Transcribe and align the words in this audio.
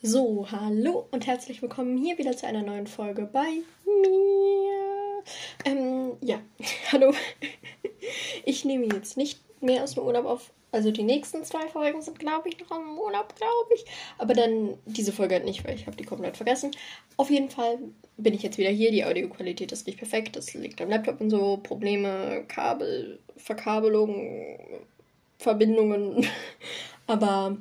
So, 0.00 0.46
hallo 0.52 1.08
und 1.10 1.26
herzlich 1.26 1.60
willkommen 1.60 1.98
hier 1.98 2.16
wieder 2.18 2.36
zu 2.36 2.46
einer 2.46 2.62
neuen 2.62 2.86
Folge 2.86 3.22
bei 3.32 3.48
mir. 3.84 5.24
Ähm, 5.64 6.12
ja, 6.20 6.38
hallo. 6.92 7.12
Ich 8.44 8.64
nehme 8.64 8.86
jetzt 8.94 9.16
nicht 9.16 9.40
mehr 9.60 9.82
aus 9.82 9.94
dem 9.94 10.04
Urlaub 10.04 10.24
auf. 10.24 10.52
Also 10.70 10.92
die 10.92 11.02
nächsten 11.02 11.42
zwei 11.42 11.66
Folgen 11.66 12.00
sind, 12.00 12.20
glaube 12.20 12.48
ich, 12.48 12.60
noch 12.60 12.70
im 12.78 12.96
Urlaub, 12.96 13.34
glaube 13.34 13.74
ich. 13.74 13.86
Aber 14.18 14.34
dann 14.34 14.74
diese 14.86 15.10
Folge 15.10 15.34
halt 15.34 15.44
nicht, 15.44 15.66
weil 15.66 15.74
ich 15.74 15.88
habe 15.88 15.96
die 15.96 16.04
komplett 16.04 16.36
vergessen. 16.36 16.70
Auf 17.16 17.28
jeden 17.28 17.50
Fall 17.50 17.80
bin 18.16 18.34
ich 18.34 18.44
jetzt 18.44 18.58
wieder 18.58 18.70
hier. 18.70 18.92
Die 18.92 19.04
Audioqualität 19.04 19.72
ist 19.72 19.88
nicht 19.88 19.98
perfekt. 19.98 20.36
Das 20.36 20.54
liegt 20.54 20.80
am 20.80 20.90
Laptop 20.90 21.20
und 21.20 21.30
so. 21.30 21.56
Probleme, 21.56 22.44
Kabel, 22.46 23.18
Verkabelung, 23.36 24.60
Verbindungen. 25.38 26.24
Aber 27.08 27.56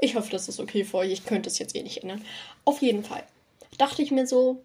ich 0.00 0.14
hoffe, 0.14 0.30
das 0.30 0.48
ist 0.48 0.60
okay 0.60 0.84
für 0.84 0.98
euch. 0.98 1.12
Ich 1.12 1.24
könnte 1.24 1.48
es 1.48 1.58
jetzt 1.58 1.76
eh 1.76 1.82
nicht 1.82 2.02
ändern. 2.02 2.24
Auf 2.64 2.82
jeden 2.82 3.04
Fall 3.04 3.24
dachte 3.78 4.02
ich 4.02 4.10
mir 4.10 4.26
so, 4.26 4.62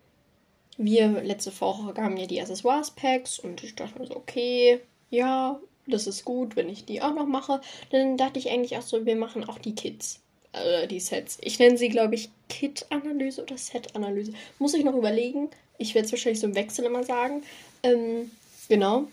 wir 0.78 1.22
letzte 1.22 1.58
Woche 1.62 1.94
haben 2.02 2.18
ja 2.18 2.26
die 2.26 2.42
Accessoires-Packs 2.42 3.40
und 3.40 3.64
ich 3.64 3.76
dachte 3.76 3.98
mir 4.00 4.08
so, 4.08 4.16
okay, 4.16 4.82
ja, 5.10 5.60
das 5.88 6.08
ist 6.08 6.26
gut, 6.26 6.56
wenn 6.56 6.70
ich 6.70 6.86
die 6.86 7.02
auch 7.02 7.14
noch 7.14 7.28
mache. 7.28 7.62
Dann 7.92 8.18
dachte 8.18 8.40
ich 8.40 8.50
eigentlich 8.50 8.78
auch 8.78 8.82
so, 8.82 9.06
wir 9.06 9.16
machen 9.16 9.48
auch 9.48 9.60
die 9.60 9.76
Kits. 9.76 10.20
Äh, 10.52 10.88
die 10.88 11.00
Sets. 11.00 11.38
Ich 11.42 11.60
nenne 11.60 11.78
sie, 11.78 11.90
glaube 11.90 12.16
ich, 12.16 12.30
Kit-Analyse 12.50 13.44
oder 13.44 13.58
Set-Analyse. 13.58 14.34
Muss 14.60 14.74
ich 14.74 14.84
noch 14.84 14.96
überlegen. 14.96 15.50
Ich 15.78 15.96
werde 15.96 16.08
es 16.08 16.12
wahrscheinlich 16.12 16.40
so 16.40 16.48
im 16.48 16.56
Wechsel 16.56 16.86
immer 16.86 17.04
sagen. 17.04 17.44
Ähm, 17.84 18.32
genau. 18.68 19.08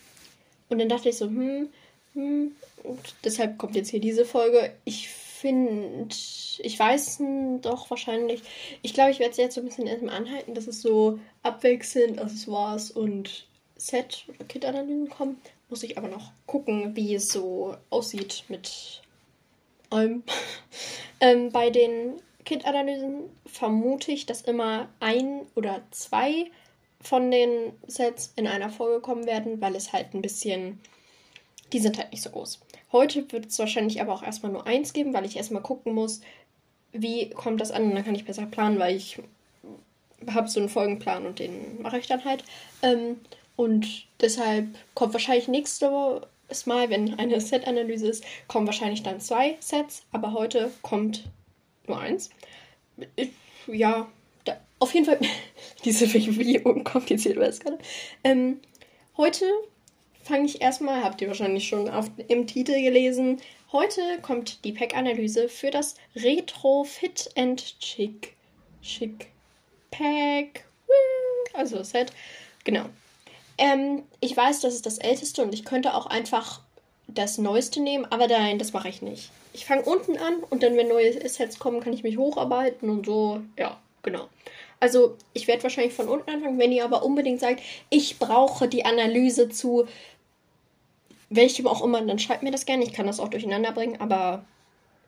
Und 0.68 0.78
dann 0.78 0.88
dachte 0.88 1.10
ich 1.10 1.16
so, 1.16 1.26
hm, 1.26 1.68
hm. 2.14 2.52
Und 2.84 3.14
deshalb 3.24 3.58
kommt 3.58 3.76
jetzt 3.76 3.90
hier 3.90 4.00
diese 4.00 4.24
Folge. 4.24 4.72
Ich 4.84 5.08
finde, 5.42 6.14
ich 6.14 6.78
weiß 6.78 7.20
doch 7.60 7.90
wahrscheinlich, 7.90 8.42
ich 8.80 8.94
glaube, 8.94 9.10
ich 9.10 9.18
werde 9.18 9.32
es 9.32 9.36
jetzt 9.36 9.56
so 9.56 9.60
ein 9.60 9.66
bisschen 9.66 9.88
erstmal 9.88 10.14
anhalten, 10.14 10.54
dass 10.54 10.68
es 10.68 10.80
so 10.80 11.18
abwechselnd 11.42 12.20
Accessoires 12.20 12.92
und 12.92 13.48
Set- 13.76 14.24
oder 14.28 14.44
Kit-Analysen 14.44 15.10
kommen. 15.10 15.36
Muss 15.68 15.82
ich 15.82 15.98
aber 15.98 16.06
noch 16.08 16.30
gucken, 16.46 16.94
wie 16.94 17.14
es 17.16 17.28
so 17.28 17.76
aussieht 17.90 18.44
mit 18.48 19.02
allem. 19.90 20.22
ähm, 21.20 21.50
bei 21.50 21.70
den 21.70 22.22
Kit-Analysen 22.44 23.24
vermute 23.44 24.12
ich, 24.12 24.26
dass 24.26 24.42
immer 24.42 24.88
ein 25.00 25.42
oder 25.56 25.82
zwei 25.90 26.50
von 27.00 27.32
den 27.32 27.72
Sets 27.88 28.32
in 28.36 28.46
einer 28.46 28.70
Folge 28.70 29.00
kommen 29.00 29.26
werden, 29.26 29.60
weil 29.60 29.74
es 29.74 29.92
halt 29.92 30.14
ein 30.14 30.22
bisschen. 30.22 30.80
Die 31.72 31.78
sind 31.78 31.98
halt 31.98 32.12
nicht 32.12 32.22
so 32.22 32.30
groß. 32.30 32.60
Heute 32.92 33.30
wird 33.32 33.46
es 33.46 33.58
wahrscheinlich 33.58 34.00
aber 34.00 34.12
auch 34.12 34.22
erstmal 34.22 34.52
nur 34.52 34.66
eins 34.66 34.92
geben, 34.92 35.14
weil 35.14 35.24
ich 35.24 35.36
erstmal 35.36 35.62
gucken 35.62 35.94
muss, 35.94 36.20
wie 36.92 37.30
kommt 37.30 37.60
das 37.60 37.70
an 37.70 37.84
und 37.84 37.94
dann 37.94 38.04
kann 38.04 38.14
ich 38.14 38.26
besser 38.26 38.46
planen, 38.46 38.78
weil 38.78 38.94
ich 38.94 39.18
habe 40.30 40.48
so 40.48 40.60
einen 40.60 40.68
Folgenplan 40.68 41.26
und 41.26 41.38
den 41.38 41.80
mache 41.80 41.98
ich 41.98 42.06
dann 42.06 42.24
halt. 42.24 42.44
Ähm, 42.82 43.20
und 43.56 44.06
deshalb 44.20 44.68
kommt 44.94 45.12
wahrscheinlich 45.12 45.48
nächste 45.48 45.90
Mal, 46.66 46.90
wenn 46.90 47.18
eine 47.18 47.40
Set-Analyse 47.40 48.08
ist, 48.08 48.24
kommen 48.46 48.66
wahrscheinlich 48.66 49.02
dann 49.02 49.20
zwei 49.20 49.56
Sets, 49.60 50.04
aber 50.12 50.34
heute 50.34 50.70
kommt 50.82 51.24
nur 51.86 51.98
eins. 51.98 52.30
Ja, 53.66 54.08
da, 54.44 54.60
auf 54.78 54.92
jeden 54.92 55.06
Fall, 55.06 55.18
diese 55.84 56.12
wie 56.12 56.60
unkompliziert 56.60 57.38
war 57.38 57.46
es 57.46 57.60
gerade. 57.60 57.78
Ähm, 58.22 58.60
heute 59.16 59.46
fange 60.22 60.46
ich 60.46 60.60
erstmal, 60.60 61.02
habt 61.02 61.20
ihr 61.20 61.28
wahrscheinlich 61.28 61.66
schon 61.68 61.88
auf, 61.88 62.10
im 62.28 62.46
Titel 62.46 62.72
gelesen. 62.72 63.40
Heute 63.72 64.00
kommt 64.20 64.64
die 64.64 64.72
Pack-Analyse 64.72 65.48
für 65.48 65.70
das 65.70 65.94
Retro 66.14 66.84
Fit 66.84 67.30
and 67.36 67.78
Chic. 67.80 68.34
Chic 68.82 69.28
Pack. 69.90 70.64
Also 71.54 71.82
Set. 71.82 72.12
Genau. 72.64 72.86
Ähm, 73.58 74.02
ich 74.20 74.36
weiß, 74.36 74.60
das 74.60 74.74
ist 74.74 74.86
das 74.86 74.98
älteste 74.98 75.42
und 75.42 75.54
ich 75.54 75.64
könnte 75.64 75.94
auch 75.94 76.06
einfach 76.06 76.60
das 77.08 77.38
neueste 77.38 77.80
nehmen, 77.80 78.06
aber 78.06 78.26
nein, 78.26 78.58
das 78.58 78.72
mache 78.72 78.88
ich 78.88 79.02
nicht. 79.02 79.30
Ich 79.52 79.66
fange 79.66 79.82
unten 79.82 80.16
an 80.16 80.36
und 80.50 80.62
dann, 80.62 80.76
wenn 80.76 80.88
neue 80.88 81.28
Sets 81.28 81.58
kommen, 81.58 81.80
kann 81.80 81.92
ich 81.92 82.02
mich 82.02 82.16
hocharbeiten 82.16 82.88
und 82.88 83.04
so. 83.04 83.42
Ja, 83.58 83.78
genau. 84.02 84.28
Also 84.80 85.16
ich 85.32 85.46
werde 85.46 85.62
wahrscheinlich 85.62 85.92
von 85.92 86.08
unten 86.08 86.28
anfangen, 86.28 86.58
wenn 86.58 86.72
ihr 86.72 86.84
aber 86.84 87.04
unbedingt 87.04 87.38
sagt, 87.38 87.60
ich 87.88 88.18
brauche 88.18 88.66
die 88.66 88.84
Analyse 88.84 89.48
zu 89.48 89.86
welchem 91.36 91.66
auch 91.66 91.82
immer, 91.82 92.00
dann 92.02 92.18
schreibt 92.18 92.42
mir 92.42 92.50
das 92.50 92.66
gerne. 92.66 92.84
Ich 92.84 92.92
kann 92.92 93.06
das 93.06 93.20
auch 93.20 93.28
durcheinander 93.28 93.72
bringen, 93.72 94.00
aber 94.00 94.44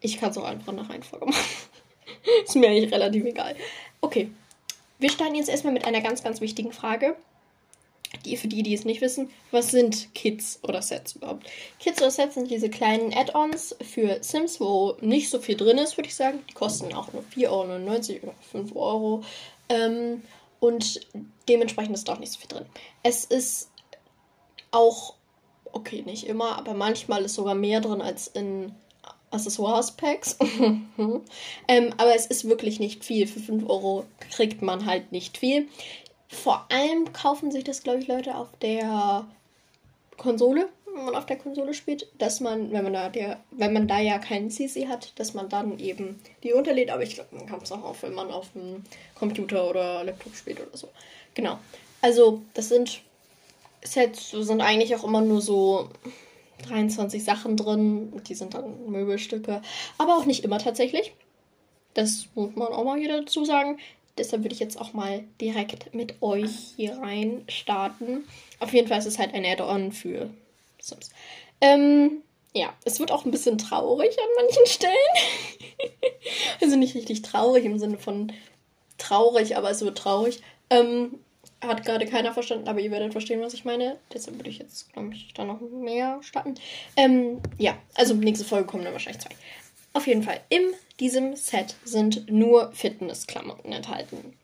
ich 0.00 0.18
kann 0.18 0.30
es 0.30 0.38
auch 0.38 0.44
einfach 0.44 0.72
nach 0.72 0.90
Reihenfolge 0.90 1.26
machen. 1.26 1.44
Ist 2.44 2.56
mir 2.56 2.68
eigentlich 2.68 2.92
relativ 2.92 3.24
egal. 3.24 3.56
Okay, 4.00 4.30
wir 4.98 5.10
starten 5.10 5.34
jetzt 5.34 5.48
erstmal 5.48 5.72
mit 5.72 5.84
einer 5.84 6.00
ganz, 6.00 6.22
ganz 6.22 6.40
wichtigen 6.40 6.72
Frage. 6.72 7.16
Die, 8.24 8.36
für 8.36 8.46
die, 8.46 8.62
die 8.62 8.74
es 8.74 8.84
nicht 8.84 9.00
wissen, 9.00 9.28
was 9.50 9.72
sind 9.72 10.14
Kits 10.14 10.60
oder 10.62 10.80
Sets 10.82 11.16
überhaupt? 11.16 11.46
Kits 11.80 12.00
oder 12.00 12.12
Sets 12.12 12.34
sind 12.34 12.48
diese 12.48 12.70
kleinen 12.70 13.12
Add-ons 13.12 13.76
für 13.82 14.22
Sims, 14.22 14.60
wo 14.60 14.96
nicht 15.00 15.30
so 15.30 15.40
viel 15.40 15.56
drin 15.56 15.78
ist, 15.78 15.96
würde 15.96 16.08
ich 16.08 16.14
sagen. 16.14 16.38
Die 16.48 16.54
kosten 16.54 16.94
auch 16.94 17.12
nur 17.12 17.24
4,99 17.34 17.48
Euro 17.50 18.22
oder 18.22 18.34
5 18.52 18.76
Euro. 18.76 19.24
Ähm, 19.68 20.22
und 20.60 21.00
dementsprechend 21.48 21.94
ist 21.94 22.08
da 22.08 22.14
auch 22.14 22.20
nicht 22.20 22.32
so 22.32 22.38
viel 22.38 22.48
drin. 22.48 22.66
Es 23.02 23.24
ist 23.24 23.68
auch 24.70 25.14
okay, 25.74 26.02
nicht 26.02 26.26
immer, 26.26 26.56
aber 26.56 26.74
manchmal 26.74 27.24
ist 27.24 27.34
sogar 27.34 27.54
mehr 27.54 27.80
drin 27.80 28.00
als 28.00 28.28
in 28.28 28.72
Accessoires-Packs. 29.30 30.38
ähm, 31.68 31.94
aber 31.96 32.14
es 32.14 32.26
ist 32.26 32.48
wirklich 32.48 32.80
nicht 32.80 33.04
viel. 33.04 33.26
Für 33.26 33.40
5 33.40 33.68
Euro 33.68 34.04
kriegt 34.30 34.62
man 34.62 34.86
halt 34.86 35.12
nicht 35.12 35.36
viel. 35.36 35.68
Vor 36.28 36.66
allem 36.70 37.12
kaufen 37.12 37.50
sich 37.50 37.64
das, 37.64 37.82
glaube 37.82 38.00
ich, 38.00 38.08
Leute 38.08 38.36
auf 38.36 38.48
der 38.62 39.26
Konsole, 40.16 40.68
wenn 40.94 41.04
man 41.04 41.16
auf 41.16 41.26
der 41.26 41.36
Konsole 41.36 41.74
spielt, 41.74 42.08
dass 42.18 42.40
man, 42.40 42.72
wenn 42.72 42.84
man 42.84 42.92
da 42.92 43.08
der, 43.08 43.40
wenn 43.50 43.72
man 43.72 43.88
da 43.88 43.98
ja 43.98 44.18
keinen 44.18 44.50
CC 44.50 44.86
hat, 44.88 45.12
dass 45.18 45.34
man 45.34 45.48
dann 45.48 45.78
eben 45.78 46.20
die 46.42 46.52
unterlädt. 46.52 46.90
Aber 46.90 47.02
ich 47.02 47.14
glaube, 47.14 47.36
man 47.36 47.46
kann 47.46 47.60
es 47.62 47.72
auch 47.72 47.82
auf, 47.82 48.02
wenn 48.02 48.14
man 48.14 48.30
auf 48.30 48.52
dem 48.52 48.84
Computer 49.14 49.68
oder 49.68 50.04
Laptop 50.04 50.34
spielt 50.36 50.60
oder 50.60 50.76
so. 50.76 50.88
Genau. 51.34 51.58
Also, 52.00 52.42
das 52.54 52.68
sind 52.68 53.00
Sets 53.84 54.30
sind 54.30 54.60
eigentlich 54.60 54.96
auch 54.96 55.04
immer 55.04 55.20
nur 55.20 55.40
so 55.40 55.88
23 56.68 57.22
Sachen 57.22 57.56
drin. 57.56 58.12
Die 58.26 58.34
sind 58.34 58.54
dann 58.54 58.90
Möbelstücke. 58.90 59.62
Aber 59.98 60.16
auch 60.16 60.24
nicht 60.24 60.44
immer 60.44 60.58
tatsächlich. 60.58 61.12
Das 61.94 62.26
muss 62.34 62.56
man 62.56 62.68
auch 62.68 62.84
mal 62.84 62.98
hier 62.98 63.20
dazu 63.20 63.44
sagen. 63.44 63.78
Deshalb 64.16 64.42
würde 64.42 64.54
ich 64.54 64.60
jetzt 64.60 64.80
auch 64.80 64.92
mal 64.92 65.24
direkt 65.40 65.92
mit 65.94 66.22
euch 66.22 66.50
hier 66.76 66.98
rein 66.98 67.44
starten. 67.48 68.24
Auf 68.60 68.72
jeden 68.72 68.88
Fall 68.88 68.98
ist 68.98 69.06
es 69.06 69.18
halt 69.18 69.34
ein 69.34 69.44
Add-on 69.44 69.92
für 69.92 70.30
Sims. 70.80 71.10
Ähm, 71.60 72.22
ja, 72.52 72.72
es 72.84 73.00
wird 73.00 73.10
auch 73.10 73.24
ein 73.24 73.32
bisschen 73.32 73.58
traurig 73.58 74.16
an 74.18 74.44
manchen 74.44 74.66
Stellen. 74.70 74.94
also 76.60 76.76
nicht 76.76 76.94
richtig 76.94 77.22
traurig 77.22 77.64
im 77.64 77.78
Sinne 77.78 77.98
von 77.98 78.32
traurig, 78.98 79.56
aber 79.56 79.70
es 79.70 79.80
wird 79.80 79.98
traurig. 79.98 80.42
Ähm, 80.70 81.18
hat 81.60 81.84
gerade 81.84 82.06
keiner 82.06 82.32
verstanden, 82.32 82.68
aber 82.68 82.80
ihr 82.80 82.90
werdet 82.90 83.12
verstehen, 83.12 83.40
was 83.40 83.54
ich 83.54 83.64
meine. 83.64 83.98
Deshalb 84.12 84.36
würde 84.36 84.50
ich 84.50 84.58
jetzt, 84.58 84.92
glaube 84.92 85.14
ich, 85.14 85.32
da 85.34 85.44
noch 85.44 85.60
mehr 85.60 86.18
starten. 86.22 86.54
Ähm, 86.96 87.40
ja, 87.58 87.76
also 87.94 88.14
nächste 88.14 88.44
Folge 88.44 88.66
kommen 88.66 88.84
dann 88.84 88.92
wahrscheinlich 88.92 89.22
zwei. 89.22 89.34
Auf 89.92 90.06
jeden 90.06 90.22
Fall, 90.22 90.40
in 90.48 90.74
diesem 90.98 91.36
Set 91.36 91.76
sind 91.84 92.30
nur 92.30 92.72
Fitnessklamotten 92.72 93.72
enthalten. 93.72 94.36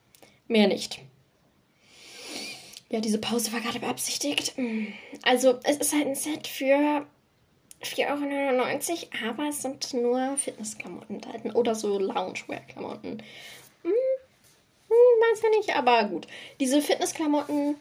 Mehr 0.46 0.68
nicht. 0.68 1.00
Ja, 2.88 3.00
diese 3.00 3.18
Pause 3.18 3.52
war 3.52 3.60
gerade 3.60 3.80
beabsichtigt. 3.80 4.54
Also, 5.22 5.60
es 5.64 5.76
ist 5.76 5.92
halt 5.92 6.08
ein 6.08 6.14
Set 6.16 6.46
für 6.46 7.06
4,99 7.82 9.08
Euro, 9.12 9.30
aber 9.30 9.48
es 9.48 9.62
sind 9.62 9.94
nur 9.94 10.36
Fitnessklamotten 10.36 11.16
enthalten 11.16 11.50
oder 11.52 11.74
so 11.74 11.98
Loungewear-Klamotten. 11.98 13.22
Ja 15.42 15.48
nicht, 15.50 15.76
aber 15.76 16.04
gut. 16.04 16.26
Diese 16.58 16.82
Fitnessklamotten, 16.82 17.76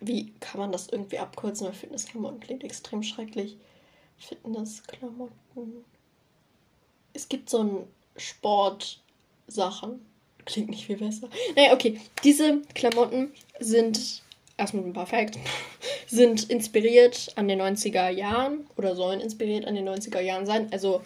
wie 0.00 0.32
kann 0.40 0.60
man 0.60 0.72
das 0.72 0.88
irgendwie 0.88 1.18
abkürzen? 1.18 1.66
Weil 1.66 1.74
Fitnessklamotten 1.74 2.40
klingt 2.40 2.64
extrem 2.64 3.02
schrecklich. 3.02 3.56
Fitnessklamotten. 4.18 5.84
Es 7.12 7.28
gibt 7.28 7.50
so 7.50 7.62
ein 7.62 7.86
Sportsachen. 8.16 10.04
Klingt 10.44 10.70
nicht 10.70 10.86
viel 10.86 10.96
besser. 10.96 11.28
Naja, 11.56 11.72
okay. 11.72 12.00
Diese 12.22 12.62
Klamotten 12.74 13.32
sind, 13.58 14.22
erstmal 14.56 14.84
ein 14.84 14.92
paar 14.92 15.06
Facts, 15.06 15.38
sind 16.06 16.48
inspiriert 16.50 17.32
an 17.36 17.48
den 17.48 17.60
90er 17.60 18.08
Jahren 18.10 18.66
oder 18.76 18.94
sollen 18.94 19.20
inspiriert 19.20 19.64
an 19.64 19.74
den 19.74 19.88
90er 19.88 20.20
Jahren 20.20 20.46
sein. 20.46 20.68
Also 20.72 21.02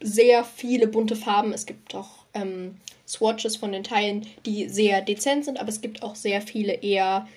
sehr 0.00 0.44
viele 0.44 0.86
bunte 0.86 1.16
Farben. 1.16 1.52
Es 1.52 1.64
gibt 1.64 1.94
auch 1.94 2.24
ähm, 2.34 2.76
Swatches 3.06 3.56
von 3.56 3.72
den 3.72 3.84
Teilen, 3.84 4.26
die 4.46 4.68
sehr 4.68 5.00
dezent 5.00 5.44
sind, 5.44 5.58
aber 5.60 5.68
es 5.68 5.80
gibt 5.80 6.02
auch 6.02 6.14
sehr 6.14 6.40
viele 6.40 6.74
eher 6.74 7.28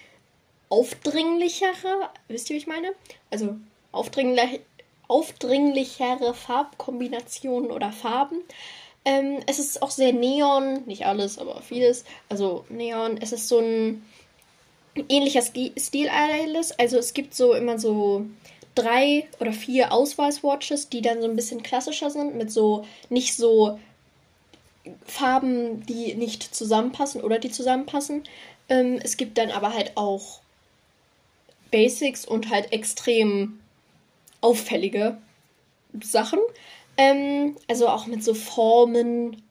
aufdringlichere, 0.70 2.10
wisst 2.28 2.50
ihr, 2.50 2.56
wie 2.56 2.60
ich 2.60 2.68
meine? 2.68 2.94
Also 3.30 3.56
aufdringlich, 3.92 4.62
aufdringlichere 5.08 6.34
Farbkombinationen 6.34 7.72
oder 7.72 7.92
Farben. 7.92 8.42
Ähm, 9.06 9.40
es 9.48 9.60
ist 9.60 9.82
auch 9.82 9.92
sehr 9.92 10.12
neon, 10.14 10.84
nicht 10.86 11.06
alles, 11.06 11.38
aber 11.38 11.62
vieles. 11.62 12.04
Also 12.30 12.66
neon. 12.70 13.18
Es 13.22 13.32
ist 13.32 13.48
so 13.48 13.60
ein 13.60 14.04
ähnlicher 15.08 15.42
Stil 15.42 16.10
alles. 16.10 16.78
Also 16.78 16.98
es 16.98 17.14
gibt 17.14 17.34
so 17.34 17.54
immer 17.54 17.80
so 17.80 18.26
drei 18.76 19.28
oder 19.40 19.54
vier 19.54 19.92
Auswahlswatches, 19.92 20.90
die 20.90 21.02
dann 21.02 21.22
so 21.22 21.28
ein 21.28 21.36
bisschen 21.36 21.64
klassischer 21.64 22.10
sind, 22.10 22.36
mit 22.36 22.52
so 22.52 22.86
nicht 23.10 23.36
so 23.36 23.80
Farben, 25.06 25.86
die 25.86 26.16
nicht 26.16 26.56
zusammenpassen 26.56 27.22
oder 27.22 27.40
die 27.40 27.52
zusammenpassen. 27.52 28.24
Ähm, 28.70 29.00
es 29.04 29.18
gibt 29.18 29.38
dann 29.38 29.52
aber 29.52 29.74
halt 29.74 29.94
auch 29.96 30.42
Basics 31.72 32.26
und 32.26 32.50
halt 32.50 32.72
extrem 32.72 33.60
auffällige 34.42 35.18
Sachen. 36.02 36.40
Ähm, 36.98 37.56
also 37.68 37.88
auch 37.88 38.08
mit 38.08 38.24
so 38.24 38.34
Formen. 38.34 39.42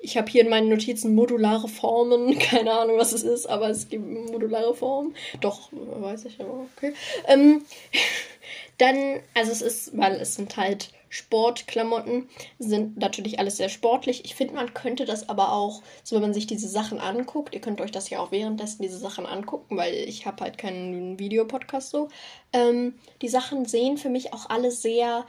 Ich 0.00 0.16
habe 0.16 0.30
hier 0.30 0.42
in 0.42 0.50
meinen 0.50 0.68
Notizen 0.68 1.14
modulare 1.14 1.68
Formen. 1.68 2.38
Keine 2.38 2.72
Ahnung, 2.72 2.98
was 2.98 3.12
es 3.12 3.22
ist, 3.22 3.46
aber 3.46 3.68
es 3.68 3.88
gibt 3.88 4.06
modulare 4.30 4.74
Formen. 4.74 5.14
Doch, 5.40 5.70
weiß 5.72 6.26
ich 6.26 6.40
aber, 6.40 6.66
okay. 6.76 6.92
Ähm, 7.26 7.62
dann, 8.78 9.20
also 9.34 9.50
es 9.50 9.62
ist, 9.62 9.96
weil 9.96 10.14
es 10.14 10.34
sind 10.34 10.56
halt 10.56 10.90
Sportklamotten, 11.08 12.28
sind 12.58 12.98
natürlich 12.98 13.38
alles 13.38 13.56
sehr 13.56 13.68
sportlich. 13.68 14.24
Ich 14.24 14.34
finde, 14.34 14.54
man 14.54 14.74
könnte 14.74 15.04
das 15.04 15.28
aber 15.28 15.52
auch, 15.52 15.82
so 16.02 16.16
wenn 16.16 16.22
man 16.22 16.34
sich 16.34 16.46
diese 16.46 16.68
Sachen 16.68 16.98
anguckt, 16.98 17.54
ihr 17.54 17.60
könnt 17.60 17.80
euch 17.80 17.90
das 17.90 18.10
ja 18.10 18.20
auch 18.20 18.30
währenddessen 18.30 18.82
diese 18.82 18.98
Sachen 18.98 19.26
angucken, 19.26 19.76
weil 19.76 19.94
ich 19.94 20.26
habe 20.26 20.42
halt 20.42 20.58
keinen 20.58 21.18
Videopodcast 21.18 21.90
so. 21.90 22.08
Ähm, 22.52 22.94
die 23.22 23.28
Sachen 23.28 23.64
sehen 23.66 23.96
für 23.96 24.10
mich 24.10 24.32
auch 24.32 24.50
alle 24.50 24.70
sehr 24.70 25.24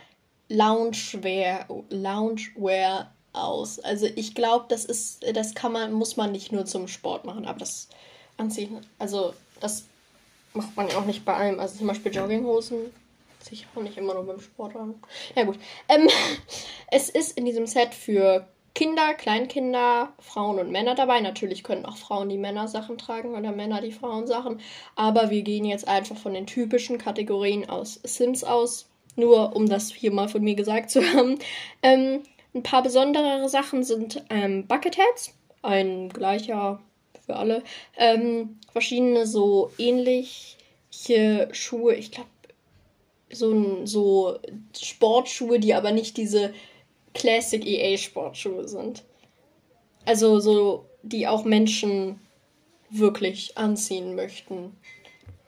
Loungewear, 0.49 1.67
Loungewear 1.89 3.13
aus. 3.33 3.79
Also 3.79 4.07
ich 4.15 4.33
glaube, 4.35 4.65
das 4.69 4.85
ist, 4.85 5.23
das 5.33 5.53
kann 5.53 5.71
man, 5.71 5.93
muss 5.93 6.17
man 6.17 6.31
nicht 6.31 6.51
nur 6.51 6.65
zum 6.65 6.87
Sport 6.87 7.25
machen, 7.25 7.45
aber 7.45 7.59
das 7.59 7.87
anziehen, 8.37 8.79
also 8.97 9.33
das 9.59 9.83
macht 10.53 10.75
man 10.75 10.87
ja 10.87 10.97
auch 10.97 11.05
nicht 11.05 11.25
bei 11.25 11.35
allem. 11.35 11.59
Also 11.59 11.77
zum 11.77 11.87
Beispiel 11.87 12.13
Jogginghosen 12.13 12.91
sich 13.43 13.67
auch 13.75 13.81
nicht 13.81 13.97
immer 13.97 14.13
nur 14.13 14.25
beim 14.25 14.39
Sport 14.39 14.75
an. 14.75 14.95
Ja 15.35 15.43
gut. 15.43 15.57
Ähm, 15.87 16.07
es 16.91 17.09
ist 17.09 17.37
in 17.37 17.45
diesem 17.45 17.67
Set 17.67 17.93
für 17.93 18.47
Kinder, 18.75 19.13
Kleinkinder, 19.13 20.13
Frauen 20.19 20.59
und 20.59 20.71
Männer 20.71 20.95
dabei. 20.95 21.19
Natürlich 21.19 21.63
können 21.63 21.85
auch 21.85 21.97
Frauen 21.97 22.29
die 22.29 22.37
Männer 22.37 22.67
Sachen 22.67 22.97
tragen 22.97 23.35
oder 23.35 23.51
Männer 23.51 23.81
die 23.81 23.91
Frauen 23.91 24.27
Sachen. 24.27 24.61
Aber 24.95 25.29
wir 25.29 25.41
gehen 25.41 25.65
jetzt 25.65 25.87
einfach 25.87 26.17
von 26.17 26.33
den 26.33 26.47
typischen 26.47 26.97
Kategorien 26.97 27.69
aus 27.69 27.99
Sims 28.03 28.43
aus. 28.43 28.87
Nur 29.15 29.55
um 29.55 29.67
das 29.67 29.91
hier 29.91 30.11
mal 30.11 30.29
von 30.29 30.41
mir 30.41 30.55
gesagt 30.55 30.91
zu 30.91 31.01
haben. 31.13 31.39
Ähm, 31.83 32.23
ein 32.53 32.63
paar 32.63 32.83
besondere 32.83 33.49
Sachen 33.49 33.83
sind 33.83 34.23
ähm, 34.29 34.65
Bucketheads. 34.67 35.33
Ein 35.61 36.09
gleicher 36.09 36.79
für 37.25 37.35
alle. 37.35 37.63
Ähm, 37.97 38.59
verschiedene 38.71 39.27
so 39.27 39.71
ähnliche 39.77 41.49
Schuhe. 41.51 41.95
Ich 41.95 42.11
glaube, 42.11 42.29
so, 43.31 43.85
so 43.85 44.39
Sportschuhe, 44.79 45.59
die 45.59 45.73
aber 45.73 45.91
nicht 45.91 46.17
diese 46.17 46.53
Classic 47.13 47.65
EA 47.65 47.97
Sportschuhe 47.97 48.67
sind. 48.67 49.03
Also 50.05 50.39
so, 50.39 50.85
die 51.03 51.27
auch 51.27 51.43
Menschen 51.43 52.19
wirklich 52.89 53.57
anziehen 53.57 54.15
möchten. 54.15 54.75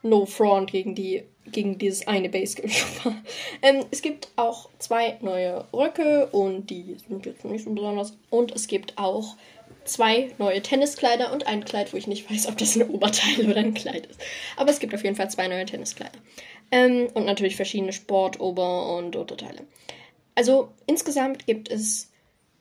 No 0.04 0.26
front 0.26 0.72
gegen 0.72 0.96
die 0.96 1.24
gegen 1.46 1.78
dieses 1.78 2.08
eine 2.08 2.30
Base 2.30 2.62
ähm, 3.62 3.86
Es 3.92 4.02
gibt 4.02 4.30
auch 4.36 4.70
zwei 4.80 5.18
neue 5.22 5.66
Röcke 5.74 6.28
und 6.28 6.70
die 6.70 6.96
sind 7.08 7.26
jetzt 7.26 7.46
nicht 7.46 7.66
so 7.66 7.72
besonders. 7.72 8.18
Und 8.30 8.52
es 8.56 8.68
gibt 8.68 8.98
auch 8.98 9.36
zwei 9.92 10.32
neue 10.38 10.62
Tenniskleider 10.62 11.32
und 11.34 11.48
ein 11.48 11.66
Kleid, 11.66 11.94
wo 11.94 11.98
ich 11.98 12.08
nicht 12.08 12.30
weiß, 12.30 12.48
ob 12.48 12.58
das 12.58 12.76
ein 12.76 12.90
Oberteil 12.90 13.50
oder 13.50 13.60
ein 13.60 13.74
Kleid 13.74 14.08
ist. 14.08 14.22
Aber 14.58 14.70
es 14.70 14.80
gibt 14.80 14.94
auf 14.94 15.04
jeden 15.04 15.16
Fall 15.16 15.30
zwei 15.30 15.48
neue 15.48 15.66
Tenniskleider. 15.66 16.18
Ähm, 16.72 17.08
und 17.14 17.26
natürlich 17.26 17.56
verschiedene 17.56 17.94
Sport-, 17.94 18.40
Ober- 18.40 18.98
und 18.98 19.16
Unterteile. 19.16 19.66
Also 20.36 20.70
insgesamt 20.88 21.46
gibt 21.46 21.70
es 21.70 22.12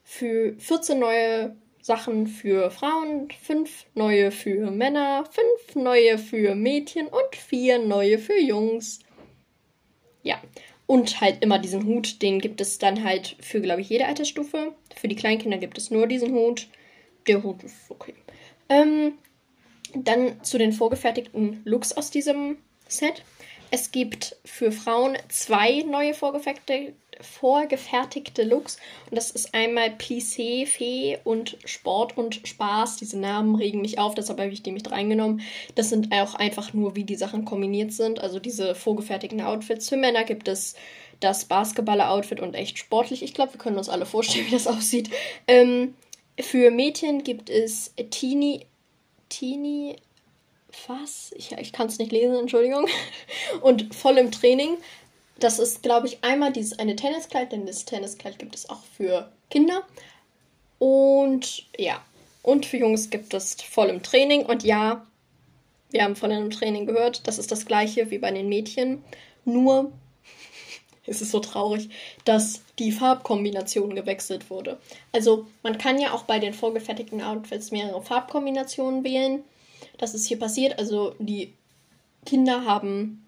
für 0.03 0.55
14 0.59 0.99
neue 0.99 1.57
Sachen 1.81 2.27
für 2.27 2.71
Frauen, 2.71 3.29
5 3.43 3.87
neue 3.95 4.31
für 4.31 4.71
Männer, 4.71 5.25
5 5.31 5.77
neue 5.77 6.19
für 6.19 6.55
Mädchen 6.55 7.07
und 7.07 7.37
4 7.37 7.79
neue 7.79 8.19
für 8.19 8.39
Jungs. 8.39 9.01
Ja, 10.23 10.41
und 10.87 11.21
halt 11.21 11.43
immer 11.43 11.61
diesen 11.61 11.87
Hut, 11.87 12.21
den 12.21 12.41
gibt 12.41 12.61
es 12.61 12.79
dann 12.79 13.05
halt 13.05 13.37
für, 13.41 13.61
glaube 13.61 13.81
ich, 13.81 13.89
jede 13.89 14.07
Altersstufe. 14.07 14.75
Für 14.97 15.07
die 15.07 15.15
Kleinkinder 15.15 15.59
gibt 15.59 15.79
es 15.79 15.93
nur 15.93 16.09
diesen 16.09 16.33
Hut. 16.33 16.67
Der 17.27 17.43
Hut 17.43 17.63
ist 17.63 17.77
okay. 17.89 18.15
Ähm, 18.69 19.15
dann 19.95 20.43
zu 20.45 20.59
den 20.59 20.73
vorgefertigten 20.73 21.63
Looks 21.65 21.93
aus 21.93 22.11
diesem 22.11 22.59
Set. 22.89 23.25
Es 23.73 23.93
gibt 23.93 24.37
für 24.45 24.73
Frauen 24.73 25.17
zwei 25.29 25.83
neue 25.83 26.13
vorgefertigte, 26.13 26.93
vorgefertigte 27.21 28.43
Looks. 28.43 28.79
Und 29.09 29.17
das 29.17 29.31
ist 29.31 29.55
einmal 29.55 29.91
Plissé, 29.91 30.67
Fee 30.67 31.19
und 31.23 31.57
Sport 31.65 32.17
und 32.17 32.41
Spaß. 32.47 32.97
Diese 32.97 33.19
Namen 33.19 33.55
regen 33.55 33.81
mich 33.81 33.99
auf, 33.99 34.15
deshalb 34.15 34.41
habe 34.41 34.51
ich 34.51 34.65
die 34.65 34.73
mit 34.73 34.91
reingenommen. 34.91 35.43
Das 35.77 35.89
sind 35.89 36.13
auch 36.13 36.35
einfach 36.35 36.73
nur, 36.73 36.97
wie 36.97 37.05
die 37.05 37.17
Sachen 37.17 37.45
kombiniert 37.45 37.93
sind. 37.93 38.21
Also 38.21 38.41
diese 38.41 38.75
vorgefertigten 38.75 39.41
Outfits. 39.41 39.89
Für 39.89 39.97
Männer 39.97 40.25
gibt 40.25 40.49
es 40.49 40.75
das 41.21 41.45
Basketballer-Outfit 41.45 42.41
und 42.41 42.55
echt 42.55 42.79
sportlich. 42.79 43.23
Ich 43.23 43.35
glaube, 43.35 43.53
wir 43.53 43.61
können 43.61 43.79
uns 43.79 43.89
alle 43.89 44.07
vorstellen, 44.07 44.47
wie 44.47 44.53
das 44.53 44.67
aussieht. 44.67 45.11
Ähm, 45.47 45.95
für 46.43 46.71
Mädchen 46.71 47.25
gibt 47.25 47.51
es 47.51 47.93
Teenie, 48.11 48.67
Teenie 49.29 49.97
was? 50.87 51.33
Ich, 51.37 51.53
ich 51.53 51.73
kann 51.73 51.89
es 51.89 51.99
nicht 51.99 52.13
lesen, 52.13 52.37
Entschuldigung. 52.37 52.87
Und 53.61 53.95
voll 53.95 54.19
im 54.19 54.31
Training. 54.31 54.77
Das 55.39 55.59
ist, 55.59 55.83
glaube 55.83 56.07
ich, 56.07 56.23
einmal 56.23 56.53
dieses 56.53 56.79
eine 56.79 56.97
Tenniskleid, 56.97 57.53
denn 57.53 57.67
das 57.67 57.85
Tenniskleid 57.85 58.39
gibt 58.39 58.55
es 58.55 58.69
auch 58.69 58.83
für 58.97 59.31
Kinder. 59.49 59.83
Und 60.79 61.65
ja, 61.79 62.03
und 62.43 62.67
für 62.67 62.79
Jungs 62.79 63.11
gibt 63.11 63.35
es 63.35 63.55
voll 63.55 63.89
im 63.89 64.03
Training. 64.03 64.45
Und 64.45 64.65
ja, 64.65 65.07
wir 65.91 66.05
haben 66.05 66.17
voll 66.17 66.33
im 66.33 66.51
Training 66.51 66.87
gehört, 66.87 67.27
das 67.27 67.39
ist 67.39 67.51
das 67.51 67.67
gleiche 67.67 68.11
wie 68.11 68.19
bei 68.19 68.31
den 68.31 68.49
Mädchen. 68.49 69.03
Nur 69.45 69.93
es 71.11 71.21
ist 71.21 71.33
so 71.33 71.41
traurig, 71.41 71.91
dass 72.25 72.63
die 72.79 72.93
Farbkombination 72.93 73.95
gewechselt 73.95 74.49
wurde. 74.49 74.79
Also 75.13 75.47
man 75.63 75.77
kann 75.77 76.01
ja 76.01 76.13
auch 76.13 76.23
bei 76.23 76.39
den 76.39 76.55
vorgefertigten 76.55 77.21
Outfits 77.21 77.71
mehrere 77.71 78.01
Farbkombinationen 78.01 79.05
wählen 79.05 79.45
das 80.01 80.15
ist 80.15 80.27
hier 80.27 80.39
passiert. 80.39 80.79
Also 80.79 81.15
die 81.19 81.53
Kinder 82.25 82.65
haben 82.65 83.27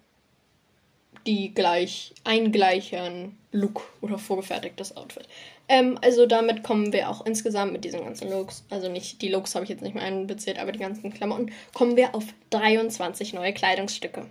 die 1.25 1.53
gleich 1.53 2.13
einen 2.23 2.51
gleichen 2.51 3.37
Look 3.51 3.93
oder 4.01 4.17
vorgefertigtes 4.17 4.97
Outfit. 4.97 5.27
Ähm, 5.69 5.97
also 6.01 6.25
damit 6.25 6.63
kommen 6.63 6.91
wir 6.91 7.09
auch 7.09 7.25
insgesamt 7.25 7.71
mit 7.71 7.85
diesen 7.85 8.03
ganzen 8.03 8.29
Looks, 8.29 8.65
also 8.69 8.89
nicht 8.89 9.21
die 9.21 9.29
Looks 9.29 9.55
habe 9.55 9.63
ich 9.63 9.69
jetzt 9.69 9.83
nicht 9.83 9.95
mehr 9.95 10.03
einbezählt, 10.03 10.59
aber 10.59 10.73
die 10.73 10.79
ganzen 10.79 11.13
Klamotten, 11.13 11.53
kommen 11.73 11.95
wir 11.95 12.13
auf 12.13 12.25
23 12.49 13.33
neue 13.33 13.53
Kleidungsstücke. 13.53 14.25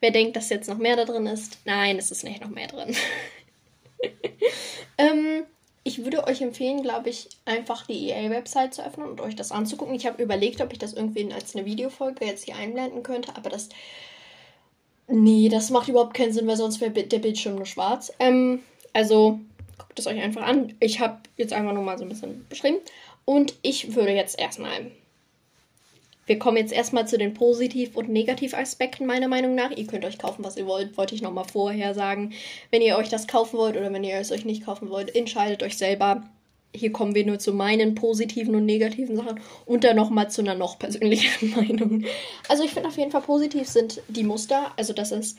Wer 0.00 0.10
denkt, 0.10 0.36
dass 0.36 0.50
jetzt 0.50 0.68
noch 0.68 0.78
mehr 0.78 0.96
da 0.96 1.04
drin 1.04 1.26
ist? 1.26 1.58
Nein, 1.64 1.98
es 1.98 2.10
ist 2.10 2.24
nicht 2.24 2.40
noch 2.40 2.50
mehr 2.50 2.68
drin. 2.68 2.94
ähm, 4.98 5.44
ich 5.82 6.04
würde 6.04 6.26
euch 6.26 6.40
empfehlen, 6.40 6.82
glaube 6.82 7.08
ich, 7.08 7.28
einfach 7.44 7.86
die 7.86 8.10
EA-Website 8.10 8.74
zu 8.74 8.84
öffnen 8.84 9.08
und 9.08 9.20
euch 9.20 9.34
das 9.34 9.52
anzugucken. 9.52 9.94
Ich 9.94 10.06
habe 10.06 10.22
überlegt, 10.22 10.60
ob 10.60 10.72
ich 10.72 10.78
das 10.78 10.92
irgendwie 10.92 11.32
als 11.32 11.56
eine 11.56 11.64
Videofolge 11.64 12.26
jetzt 12.26 12.44
hier 12.44 12.56
einblenden 12.56 13.02
könnte, 13.02 13.34
aber 13.36 13.50
das. 13.50 13.70
Nee, 15.10 15.48
das 15.48 15.70
macht 15.70 15.88
überhaupt 15.88 16.12
keinen 16.12 16.34
Sinn, 16.34 16.46
weil 16.46 16.56
sonst 16.56 16.82
wäre 16.82 16.90
der 16.92 17.18
Bildschirm 17.18 17.54
nur 17.54 17.64
schwarz. 17.64 18.12
Ähm, 18.18 18.60
also 18.92 19.40
guckt 19.78 19.98
es 19.98 20.06
euch 20.06 20.20
einfach 20.20 20.42
an. 20.42 20.74
Ich 20.80 21.00
habe 21.00 21.20
jetzt 21.38 21.54
einfach 21.54 21.72
nur 21.72 21.82
mal 21.82 21.96
so 21.96 22.04
ein 22.04 22.10
bisschen 22.10 22.46
beschrieben. 22.48 22.78
Und 23.24 23.54
ich 23.62 23.94
würde 23.94 24.12
jetzt 24.12 24.38
erstmal 24.38 24.90
wir 26.28 26.38
kommen 26.38 26.58
jetzt 26.58 26.74
erstmal 26.74 27.08
zu 27.08 27.16
den 27.16 27.32
Positiv- 27.32 27.96
und 27.96 28.10
Negativaspekten 28.10 29.06
meiner 29.06 29.28
Meinung 29.28 29.54
nach. 29.54 29.70
Ihr 29.70 29.86
könnt 29.86 30.04
euch 30.04 30.18
kaufen, 30.18 30.44
was 30.44 30.58
ihr 30.58 30.66
wollt, 30.66 30.98
wollte 30.98 31.14
ich 31.14 31.22
nochmal 31.22 31.46
vorher 31.50 31.94
sagen. 31.94 32.34
Wenn 32.70 32.82
ihr 32.82 32.98
euch 32.98 33.08
das 33.08 33.26
kaufen 33.26 33.58
wollt 33.58 33.78
oder 33.78 33.90
wenn 33.92 34.04
ihr 34.04 34.16
es 34.16 34.30
euch 34.30 34.44
nicht 34.44 34.66
kaufen 34.66 34.90
wollt, 34.90 35.16
entscheidet 35.16 35.62
euch 35.62 35.78
selber. 35.78 36.22
Hier 36.74 36.92
kommen 36.92 37.14
wir 37.14 37.24
nur 37.24 37.38
zu 37.38 37.54
meinen 37.54 37.94
positiven 37.94 38.54
und 38.54 38.66
negativen 38.66 39.16
Sachen 39.16 39.40
und 39.64 39.84
dann 39.84 39.96
nochmal 39.96 40.30
zu 40.30 40.42
einer 40.42 40.54
noch 40.54 40.78
persönlicheren 40.78 41.50
Meinung. 41.56 42.04
Also 42.46 42.62
ich 42.62 42.72
finde 42.72 42.90
auf 42.90 42.98
jeden 42.98 43.10
Fall 43.10 43.22
positiv 43.22 43.66
sind 43.66 44.02
die 44.08 44.22
Muster, 44.22 44.72
also 44.76 44.92
dass 44.92 45.10
es 45.10 45.36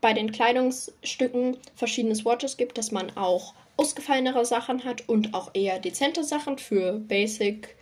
bei 0.00 0.14
den 0.14 0.32
Kleidungsstücken 0.32 1.58
verschiedene 1.74 2.14
Swatches 2.14 2.56
gibt, 2.56 2.78
dass 2.78 2.92
man 2.92 3.14
auch 3.14 3.52
ausgefallenere 3.76 4.46
Sachen 4.46 4.84
hat 4.84 5.06
und 5.06 5.34
auch 5.34 5.50
eher 5.52 5.78
dezente 5.78 6.24
Sachen 6.24 6.56
für 6.56 6.92
Basic 6.94 7.76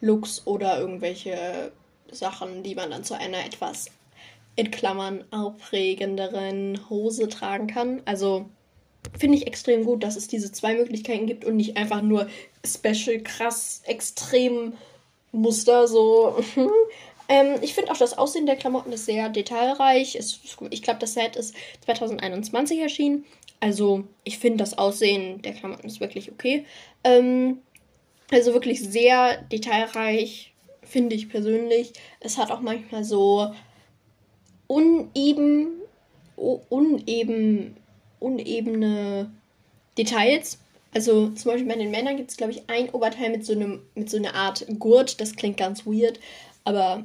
Looks 0.00 0.46
oder 0.46 0.78
irgendwelche 0.78 1.72
Sachen, 2.10 2.62
die 2.62 2.74
man 2.74 2.90
dann 2.90 3.04
zu 3.04 3.14
einer 3.14 3.44
etwas 3.44 3.86
in 4.56 4.70
Klammern 4.70 5.24
aufregenderen 5.30 6.88
Hose 6.88 7.28
tragen 7.28 7.66
kann. 7.66 8.02
Also 8.04 8.46
finde 9.18 9.36
ich 9.36 9.46
extrem 9.46 9.84
gut, 9.84 10.02
dass 10.02 10.16
es 10.16 10.28
diese 10.28 10.52
zwei 10.52 10.74
Möglichkeiten 10.74 11.26
gibt 11.26 11.44
und 11.44 11.56
nicht 11.56 11.76
einfach 11.76 12.02
nur 12.02 12.28
special, 12.64 13.20
krass, 13.20 13.82
extrem 13.84 14.74
Muster 15.32 15.88
so. 15.88 16.36
ähm, 17.28 17.56
ich 17.62 17.74
finde 17.74 17.92
auch 17.92 17.98
das 17.98 18.16
Aussehen 18.16 18.46
der 18.46 18.56
Klamotten 18.56 18.92
ist 18.92 19.06
sehr 19.06 19.28
detailreich. 19.28 20.14
Es, 20.16 20.40
ich 20.70 20.82
glaube, 20.82 21.00
das 21.00 21.14
Set 21.14 21.36
ist 21.36 21.54
2021 21.84 22.78
erschienen. 22.78 23.24
Also 23.60 24.04
ich 24.24 24.38
finde 24.38 24.58
das 24.58 24.78
Aussehen 24.78 25.42
der 25.42 25.54
Klamotten 25.54 25.86
ist 25.86 26.00
wirklich 26.00 26.30
okay. 26.30 26.64
Ähm, 27.02 27.58
also 28.30 28.52
wirklich 28.52 28.80
sehr 28.80 29.42
detailreich, 29.42 30.53
finde 30.94 31.16
ich 31.16 31.28
persönlich. 31.28 31.92
Es 32.20 32.38
hat 32.38 32.52
auch 32.52 32.60
manchmal 32.60 33.02
so 33.02 33.52
uneben, 34.68 35.80
uneben, 36.36 37.76
unebene 38.20 39.28
Details. 39.98 40.58
Also 40.94 41.30
zum 41.30 41.50
Beispiel 41.50 41.66
bei 41.66 41.74
den 41.74 41.90
Männern 41.90 42.16
gibt 42.16 42.30
es, 42.30 42.36
glaube 42.36 42.52
ich, 42.52 42.62
ein 42.68 42.90
Oberteil 42.90 43.30
mit 43.30 43.44
so, 43.44 43.54
einem, 43.54 43.82
mit 43.96 44.08
so 44.08 44.18
einer 44.18 44.36
Art 44.36 44.64
Gurt. 44.78 45.20
Das 45.20 45.34
klingt 45.34 45.56
ganz 45.56 45.84
weird, 45.84 46.20
aber 46.62 47.04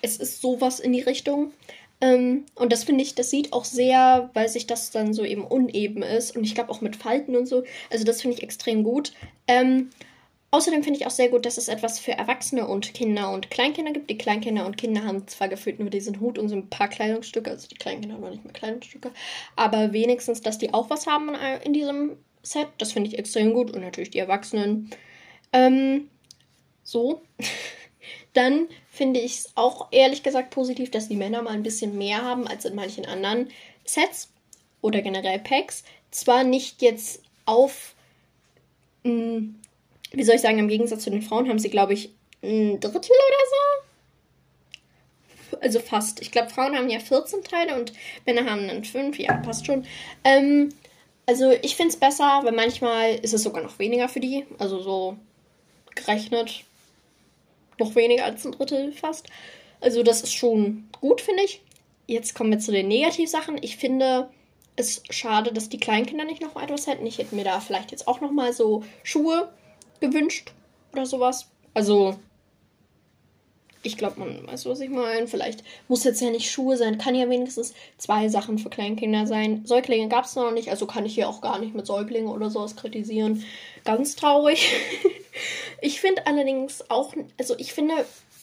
es 0.00 0.16
ist 0.16 0.40
sowas 0.40 0.80
in 0.80 0.94
die 0.94 1.02
Richtung. 1.02 1.52
Ähm, 2.00 2.46
und 2.54 2.72
das 2.72 2.84
finde 2.84 3.04
ich, 3.04 3.14
das 3.14 3.28
sieht 3.28 3.52
auch 3.52 3.66
sehr, 3.66 4.30
weil 4.32 4.48
sich 4.48 4.66
das 4.66 4.90
dann 4.92 5.12
so 5.12 5.24
eben 5.24 5.44
uneben 5.44 6.02
ist. 6.02 6.34
Und 6.34 6.44
ich 6.44 6.54
glaube 6.54 6.70
auch 6.70 6.80
mit 6.80 6.96
Falten 6.96 7.36
und 7.36 7.44
so. 7.44 7.64
Also 7.90 8.06
das 8.06 8.22
finde 8.22 8.38
ich 8.38 8.42
extrem 8.42 8.82
gut. 8.82 9.12
Ähm, 9.46 9.90
außerdem 10.56 10.82
finde 10.82 10.98
ich 10.98 11.06
auch 11.06 11.10
sehr 11.10 11.28
gut, 11.28 11.46
dass 11.46 11.58
es 11.58 11.68
etwas 11.68 11.98
für 11.98 12.12
Erwachsene 12.12 12.66
und 12.66 12.94
Kinder 12.94 13.30
und 13.32 13.50
Kleinkinder 13.50 13.92
gibt. 13.92 14.10
Die 14.10 14.18
Kleinkinder 14.18 14.66
und 14.66 14.76
Kinder 14.76 15.04
haben 15.04 15.26
zwar 15.28 15.48
gefühlt 15.48 15.78
nur 15.78 15.90
diesen 15.90 16.20
Hut 16.20 16.38
und 16.38 16.48
so 16.48 16.56
ein 16.56 16.70
paar 16.70 16.88
Kleidungsstücke, 16.88 17.50
also 17.50 17.68
die 17.68 17.76
Kleinkinder 17.76 18.18
noch 18.18 18.30
nicht 18.30 18.44
mehr 18.44 18.52
Kleidungsstücke, 18.52 19.10
aber 19.54 19.92
wenigstens, 19.92 20.40
dass 20.40 20.58
die 20.58 20.72
auch 20.74 20.90
was 20.90 21.06
haben 21.06 21.30
in 21.64 21.72
diesem 21.72 22.16
Set. 22.46 22.68
Das 22.78 22.92
finde 22.92 23.08
ich 23.08 23.18
extrem 23.18 23.52
gut. 23.52 23.72
Und 23.72 23.82
natürlich 23.82 24.10
die 24.10 24.18
Erwachsenen. 24.18 24.90
Ähm, 25.52 26.08
so. 26.82 27.22
Dann 28.32 28.68
finde 28.90 29.20
ich 29.20 29.38
es 29.38 29.52
auch 29.54 29.88
ehrlich 29.90 30.22
gesagt 30.22 30.50
positiv, 30.50 30.90
dass 30.90 31.08
die 31.08 31.16
Männer 31.16 31.42
mal 31.42 31.54
ein 31.54 31.62
bisschen 31.62 31.96
mehr 31.96 32.22
haben 32.22 32.46
als 32.46 32.64
in 32.64 32.74
manchen 32.74 33.06
anderen 33.06 33.48
Sets 33.84 34.30
oder 34.82 35.00
generell 35.00 35.38
Packs. 35.38 35.84
Zwar 36.10 36.44
nicht 36.44 36.82
jetzt 36.82 37.22
auf, 37.46 37.94
mh, 39.04 39.10
hm, 39.10 39.54
wie 40.12 40.24
soll 40.24 40.36
ich 40.36 40.40
sagen, 40.40 40.58
im 40.58 40.68
Gegensatz 40.68 41.02
zu 41.02 41.10
den 41.10 41.22
Frauen 41.22 41.48
haben 41.48 41.58
sie, 41.58 41.70
glaube 41.70 41.94
ich, 41.94 42.14
ein 42.42 42.80
Drittel 42.80 43.10
oder 43.10 43.44
so. 43.50 43.56
Also 45.60 45.80
fast. 45.80 46.20
Ich 46.20 46.30
glaube, 46.30 46.50
Frauen 46.50 46.76
haben 46.76 46.88
ja 46.88 46.98
14 46.98 47.42
Teile 47.42 47.76
und 47.76 47.92
Männer 48.24 48.50
haben 48.50 48.68
dann 48.68 48.84
5. 48.84 49.18
Ja, 49.18 49.36
passt 49.38 49.66
schon. 49.66 49.86
Ähm, 50.24 50.70
also 51.26 51.52
ich 51.62 51.76
finde 51.76 51.90
es 51.90 51.98
besser, 51.98 52.40
weil 52.44 52.52
manchmal 52.52 53.16
ist 53.16 53.34
es 53.34 53.42
sogar 53.42 53.62
noch 53.62 53.78
weniger 53.78 54.08
für 54.08 54.20
die. 54.20 54.44
Also 54.58 54.80
so 54.80 55.16
gerechnet 55.94 56.64
noch 57.78 57.94
weniger 57.94 58.24
als 58.24 58.44
ein 58.44 58.52
Drittel 58.52 58.92
fast. 58.92 59.26
Also 59.80 60.02
das 60.02 60.22
ist 60.22 60.34
schon 60.34 60.88
gut, 61.00 61.20
finde 61.20 61.42
ich. 61.42 61.62
Jetzt 62.06 62.34
kommen 62.34 62.50
wir 62.50 62.58
zu 62.58 62.72
den 62.72 62.88
Negativsachen. 62.88 63.58
Ich 63.62 63.76
finde 63.76 64.30
es 64.76 65.02
schade, 65.10 65.52
dass 65.52 65.68
die 65.68 65.80
Kleinkinder 65.80 66.24
nicht 66.24 66.42
noch 66.42 66.60
etwas 66.60 66.86
hätten. 66.86 67.06
Ich 67.06 67.18
hätte 67.18 67.34
mir 67.34 67.44
da 67.44 67.60
vielleicht 67.60 67.90
jetzt 67.90 68.06
auch 68.06 68.20
noch 68.20 68.30
mal 68.30 68.52
so 68.52 68.84
Schuhe 69.02 69.52
gewünscht 70.00 70.52
oder 70.92 71.06
sowas. 71.06 71.46
Also 71.74 72.16
ich 73.86 73.96
glaube, 73.96 74.18
man 74.18 74.46
weiß, 74.46 74.66
was 74.66 74.80
ich 74.80 74.90
meine. 74.90 75.28
Vielleicht 75.28 75.62
muss 75.86 76.02
jetzt 76.02 76.20
ja 76.20 76.30
nicht 76.30 76.50
Schuhe 76.50 76.76
sein, 76.76 76.98
kann 76.98 77.14
ja 77.14 77.30
wenigstens 77.30 77.72
zwei 77.98 78.28
Sachen 78.28 78.58
für 78.58 78.68
Kleinkinder 78.68 79.26
sein. 79.26 79.64
Säuglinge 79.64 80.08
gab 80.08 80.24
es 80.24 80.34
noch 80.34 80.50
nicht, 80.50 80.70
also 80.70 80.86
kann 80.86 81.06
ich 81.06 81.14
hier 81.14 81.28
auch 81.28 81.40
gar 81.40 81.60
nicht 81.60 81.74
mit 81.74 81.86
Säuglingen 81.86 82.28
oder 82.28 82.50
sowas 82.50 82.74
kritisieren. 82.74 83.44
Ganz 83.84 84.16
traurig. 84.16 84.72
ich 85.80 86.00
finde 86.00 86.26
allerdings 86.26 86.90
auch, 86.90 87.14
also 87.38 87.54
ich 87.58 87.72
finde, 87.72 87.94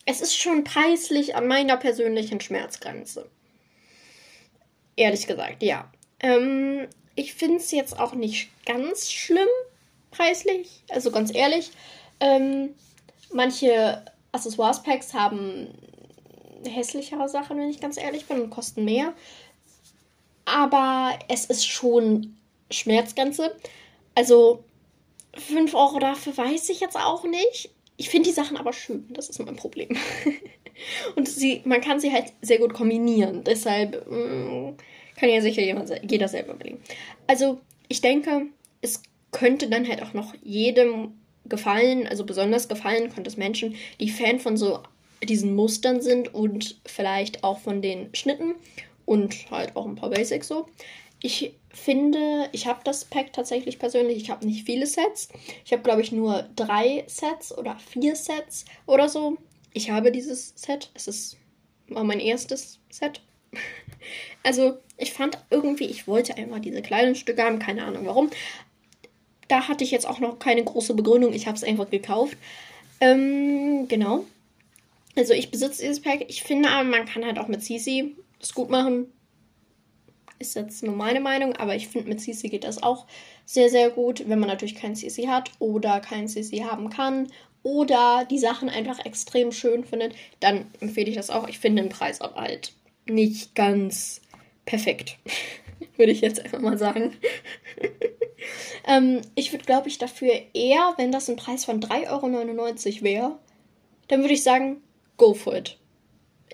es 0.05 0.22
ist 0.22 0.38
schon 0.38 0.63
preislich 0.63 1.36
an 1.36 1.48
meiner 1.48 1.75
persönlichen 1.75 2.39
Schmerzgrenze. 2.39 3.29
Ehrlich 4.95 5.27
gesagt, 5.27 5.62
ja. 5.62 5.91
Ähm, 6.22 6.88
ich 7.15 7.33
finde 7.33 7.57
es 7.57 7.72
jetzt 7.72 8.00
auch 8.00 8.13
nicht 8.13 8.50
ganz 8.65 9.12
schlimm 9.12 9.50
preislich, 10.13 10.84
also 10.89 11.12
ganz 11.12 11.34
ehrlich. 11.34 11.72
Ähm, 12.20 12.75
manche 13.32 14.03
Accessoires-Packs 14.32 15.13
haben 15.13 15.67
hässlichere 16.65 17.27
Sachen, 17.27 17.58
wenn 17.58 17.70
ich 17.70 17.82
ganz 17.82 17.98
ehrlich 17.98 18.25
bin, 18.25 18.41
und 18.41 18.50
kosten 18.50 18.86
mehr. 18.86 19.13
Aber 20.46 21.17
es 21.27 21.46
ist 21.46 21.67
schon 21.67 22.38
Schmerzgrenze. 22.72 23.55
Also 24.15 24.63
5 25.36 25.74
Euro 25.74 26.00
dafür 26.00 26.36
weiß 26.38 26.70
ich 26.70 26.79
jetzt 26.79 26.98
auch 26.98 27.24
nicht. 27.24 27.72
Ich 27.98 28.10
finde 28.10 28.29
die 28.29 28.36
Sachen 28.36 28.58
aber 28.58 28.74
schön, 28.74 29.05
das 29.12 29.29
ist 29.29 29.39
mein 29.39 29.55
Problem. 29.55 29.89
und 31.15 31.27
sie, 31.27 31.62
man 31.65 31.82
kann 31.82 32.00
sie 32.00 32.12
halt 32.12 32.34
sehr 32.41 32.60
gut 32.60 32.74
kombinieren. 32.74 33.43
Deshalb 33.43 34.10
mh, 34.10 34.17
mm, 34.17 34.77
kann 35.15 35.29
ja 35.29 35.41
sicher 35.41 35.62
jemand, 35.62 35.91
jeder 36.10 36.27
selber 36.27 36.53
überlegen. 36.53 36.82
Also 37.27 37.60
ich 37.88 38.01
denke, 38.01 38.48
es 38.82 39.01
könnte 39.34 39.68
dann 39.68 39.88
halt 39.88 40.02
auch 40.02 40.13
noch 40.13 40.34
jedem 40.42 41.20
gefallen, 41.46 42.08
also 42.08 42.25
besonders 42.25 42.70
gefallen 42.70 43.13
konnte 43.13 43.30
es 43.30 43.36
Menschen, 43.36 43.75
die 44.00 44.10
Fan 44.10 44.40
von 44.40 44.56
so 44.56 44.80
diesen 45.22 45.56
Mustern 45.56 46.02
sind 46.02 46.34
und 46.34 46.80
vielleicht 46.86 47.44
auch 47.44 47.60
von 47.60 47.82
den 47.82 48.13
Schnitten 48.16 48.56
und 49.06 49.52
halt 49.52 49.75
auch 49.75 49.86
ein 49.86 49.96
paar 49.96 50.10
Basics 50.10 50.48
so. 50.48 50.68
Ich 51.22 51.54
finde, 51.70 52.50
ich 52.52 52.68
habe 52.68 52.82
das 52.84 53.06
Pack 53.06 53.34
tatsächlich 53.34 53.80
persönlich. 53.80 54.18
Ich 54.18 54.30
habe 54.30 54.46
nicht 54.46 54.66
viele 54.66 54.86
Sets. 54.86 55.30
Ich 55.66 55.72
habe, 55.72 55.82
glaube 55.82 56.02
ich, 56.02 56.12
nur 56.12 56.50
drei 56.56 57.04
Sets 57.08 57.58
oder 57.58 57.78
vier 57.78 58.16
Sets 58.16 58.66
oder 58.86 59.08
so. 59.08 59.38
Ich 59.74 59.90
habe 59.90 60.12
dieses 60.12 60.54
Set. 60.56 60.92
Es 60.94 61.08
ist 61.08 61.38
war 61.88 62.04
mein 62.04 62.20
erstes 62.20 62.80
Set. 62.90 63.22
Also, 64.46 64.80
ich 64.98 65.13
fand 65.13 65.38
irgendwie, 65.50 65.86
ich 65.86 66.06
wollte 66.06 66.36
einfach 66.36 66.60
diese 66.60 66.82
Kleidungsstücke 66.82 67.42
haben. 67.42 67.60
Keine 67.60 67.86
Ahnung 67.86 68.06
warum 68.06 68.30
da 69.47 69.67
hatte 69.67 69.83
ich 69.83 69.91
jetzt 69.91 70.07
auch 70.07 70.19
noch 70.19 70.39
keine 70.39 70.63
große 70.63 70.93
Begründung. 70.93 71.33
Ich 71.33 71.47
habe 71.47 71.57
es 71.57 71.63
einfach 71.63 71.89
gekauft. 71.89 72.38
Ähm, 73.00 73.88
genau. 73.88 74.25
Also 75.15 75.33
ich 75.33 75.51
besitze 75.51 75.81
dieses 75.81 76.01
Pack. 76.01 76.25
Ich 76.27 76.43
finde 76.43 76.69
aber, 76.69 76.88
man 76.88 77.05
kann 77.05 77.25
halt 77.25 77.38
auch 77.38 77.47
mit 77.47 77.63
CC 77.63 78.15
das 78.39 78.53
gut 78.53 78.69
machen. 78.69 79.07
Ist 80.39 80.55
jetzt 80.55 80.83
nur 80.83 80.95
meine 80.95 81.19
Meinung, 81.19 81.55
aber 81.55 81.75
ich 81.75 81.88
finde, 81.88 82.09
mit 82.09 82.19
CC 82.19 82.50
geht 82.50 82.63
das 82.63 82.81
auch 82.81 83.05
sehr, 83.45 83.69
sehr 83.69 83.89
gut, 83.89 84.27
wenn 84.27 84.39
man 84.39 84.50
natürlich 84.50 84.75
kein 84.75 84.95
CC 84.95 85.27
hat 85.27 85.51
oder 85.59 86.00
kein 86.00 86.27
CC 86.27 86.63
haben 86.63 86.89
kann 86.89 87.27
oder 87.62 88.25
die 88.29 88.39
Sachen 88.39 88.69
einfach 88.69 89.05
extrem 89.05 89.51
schön 89.51 89.85
findet, 89.85 90.15
dann 90.39 90.65
empfehle 90.81 91.09
ich 91.09 91.15
das 91.15 91.29
auch. 91.29 91.47
Ich 91.47 91.59
finde 91.59 91.83
den 91.83 91.89
Preis 91.89 92.19
aber 92.19 92.41
halt 92.41 92.73
nicht 93.05 93.55
ganz 93.55 94.21
perfekt. 94.65 95.17
würde 95.98 96.12
ich 96.12 96.22
jetzt 96.22 96.44
einfach 96.44 96.60
mal 96.60 96.78
sagen. 96.78 97.16
ähm, 98.88 99.22
ich 99.36 99.52
würde, 99.52 99.66
glaube 99.66 99.88
ich, 99.88 99.98
dafür 99.98 100.34
eher, 100.54 100.94
wenn 100.98 101.12
das 101.12 101.30
ein 101.30 101.36
Preis 101.36 101.66
von 101.66 101.82
3,99 101.82 102.08
Euro 102.10 103.04
wäre, 103.04 103.40
dann 104.08 104.22
würde 104.22 104.34
ich 104.34 104.44
sagen, 104.44 104.82
go 105.18 105.34
for 105.34 105.56
it. 105.56 105.78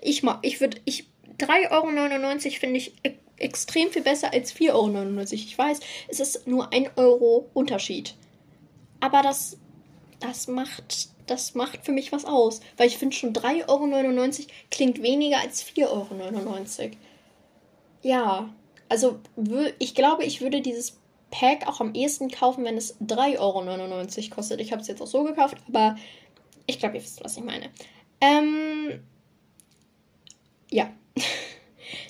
Ich 0.02 0.24
mag, 0.24 0.40
ich 0.44 0.60
würde, 0.62 0.78
ich, 0.86 1.08
3,99 1.40 1.72
Euro 1.72 2.40
finde 2.60 2.78
ich 2.78 2.94
e 3.04 3.14
extrem 3.38 3.90
viel 3.90 4.02
besser 4.02 4.34
als 4.34 4.54
4,99 4.54 4.74
Euro. 4.74 5.22
Ich 5.32 5.58
weiß, 5.58 5.80
es 6.10 6.20
ist 6.20 6.46
nur 6.46 6.74
ein 6.74 6.90
Euro 6.98 7.50
Unterschied. 7.54 8.16
Aber 9.00 9.22
das, 9.22 9.58
das 10.20 10.50
macht, 10.50 11.08
das 11.26 11.56
macht 11.56 11.86
für 11.86 11.94
mich 11.94 12.12
was 12.12 12.26
aus. 12.26 12.60
Weil 12.76 12.88
ich 12.88 12.98
finde 12.98 13.16
schon 13.16 13.34
3,99 13.34 13.68
Euro 13.70 14.48
klingt 14.70 15.02
weniger 15.02 15.40
als 15.40 15.64
4,99 15.66 15.88
Euro. 15.88 16.92
Ja, 18.02 18.54
also 18.90 19.20
ich 19.78 19.96
glaube, 19.96 20.26
ich 20.26 20.42
würde 20.42 20.62
dieses 20.62 21.00
Pack 21.32 21.68
auch 21.68 21.80
am 21.80 21.94
ehesten 21.94 22.30
kaufen, 22.30 22.66
wenn 22.66 22.78
es 22.78 23.00
3,99 23.02 23.40
Euro 23.40 24.36
kostet. 24.36 24.60
Ich 24.60 24.72
habe 24.72 24.82
es 24.82 24.88
jetzt 24.88 25.02
auch 25.02 25.08
so 25.08 25.24
gekauft, 25.24 25.58
aber 25.68 25.96
ich 26.66 26.80
glaube, 26.80 26.98
ihr 26.98 27.04
wisst, 27.04 27.24
was 27.24 27.38
ich 27.38 27.44
meine. 27.44 27.70
Ähm, 28.20 29.04
ja. 30.72 30.92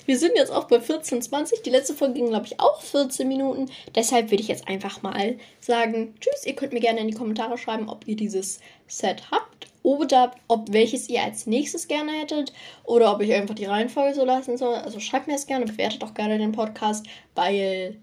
Wir 0.04 0.18
sind 0.18 0.32
jetzt 0.36 0.50
auch 0.50 0.64
bei 0.64 0.76
14,20. 0.76 1.62
Die 1.62 1.70
letzte 1.70 1.94
Folge 1.94 2.14
ging, 2.14 2.28
glaube 2.28 2.46
ich, 2.46 2.60
auch 2.60 2.82
14 2.82 3.26
Minuten. 3.28 3.70
Deshalb 3.94 4.30
würde 4.30 4.42
ich 4.42 4.48
jetzt 4.48 4.68
einfach 4.68 5.02
mal 5.02 5.38
sagen, 5.60 6.14
tschüss. 6.20 6.44
Ihr 6.44 6.54
könnt 6.54 6.72
mir 6.72 6.80
gerne 6.80 7.00
in 7.00 7.08
die 7.08 7.14
Kommentare 7.14 7.56
schreiben, 7.56 7.88
ob 7.88 8.06
ihr 8.06 8.16
dieses 8.16 8.60
Set 8.86 9.30
habt 9.30 9.69
oder 9.82 10.34
ob 10.48 10.72
welches 10.72 11.08
ihr 11.08 11.22
als 11.22 11.46
nächstes 11.46 11.88
gerne 11.88 12.12
hättet 12.12 12.52
oder 12.84 13.12
ob 13.12 13.20
ich 13.20 13.32
einfach 13.32 13.54
die 13.54 13.64
Reihenfolge 13.64 14.14
so 14.14 14.24
lassen 14.24 14.56
soll. 14.56 14.74
Also 14.74 15.00
schreibt 15.00 15.26
mir 15.26 15.34
das 15.34 15.46
gerne, 15.46 15.66
bewertet 15.66 16.04
auch 16.04 16.14
gerne 16.14 16.38
den 16.38 16.52
Podcast, 16.52 17.06
weil 17.34 17.96